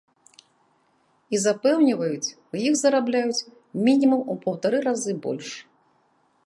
І 1.35 1.41
запэўніваюць, 1.45 2.31
у 2.55 2.63
іх 2.67 2.73
зарабляюць 2.81 3.45
мінімум 3.89 4.21
у 4.35 4.39
паўтары 4.47 4.77
разы 4.89 5.13
больш. 5.27 5.49